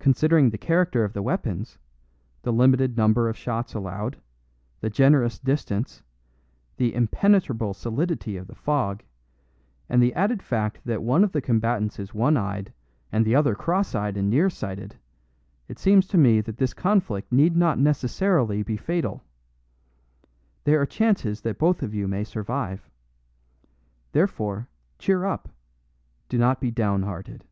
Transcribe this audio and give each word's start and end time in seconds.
Considering 0.00 0.50
the 0.50 0.56
character 0.58 1.02
of 1.02 1.12
the 1.12 1.20
weapons, 1.24 1.76
the 2.42 2.52
limited 2.52 2.96
number 2.96 3.28
of 3.28 3.36
shots 3.36 3.74
allowed, 3.74 4.16
the 4.80 4.88
generous 4.88 5.40
distance, 5.40 6.04
the 6.76 6.94
impenetrable 6.94 7.74
solidity 7.74 8.36
of 8.36 8.46
the 8.46 8.54
fog, 8.54 9.02
and 9.88 10.00
the 10.00 10.14
added 10.14 10.40
fact 10.40 10.78
that 10.84 11.02
one 11.02 11.24
of 11.24 11.32
the 11.32 11.40
combatants 11.40 11.98
is 11.98 12.14
one 12.14 12.36
eyed 12.36 12.72
and 13.10 13.24
the 13.24 13.34
other 13.34 13.56
cross 13.56 13.92
eyed 13.92 14.16
and 14.16 14.30
near 14.30 14.48
sighted, 14.48 14.94
it 15.66 15.80
seems 15.80 16.06
to 16.06 16.16
me 16.16 16.40
that 16.40 16.58
this 16.58 16.72
conflict 16.72 17.32
need 17.32 17.56
not 17.56 17.76
necessarily 17.76 18.62
be 18.62 18.76
fatal. 18.76 19.24
There 20.62 20.80
are 20.80 20.86
chances 20.86 21.40
that 21.40 21.58
both 21.58 21.82
of 21.82 21.92
you 21.92 22.06
may 22.06 22.22
survive. 22.22 22.88
Therefore, 24.12 24.68
cheer 24.96 25.24
up; 25.24 25.48
do 26.28 26.38
not 26.38 26.60
be 26.60 26.70
downhearted." 26.70 27.44